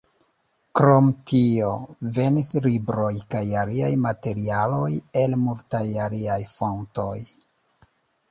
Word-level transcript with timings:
Krom 0.77 1.09
tio, 1.31 1.67
venis 2.15 2.47
libroj 2.67 3.11
kaj 3.35 3.43
aliaj 3.63 3.91
materialoj 4.07 4.89
el 5.23 5.37
multaj 5.43 5.83
aliaj 6.07 6.39
fontoj. 6.55 7.15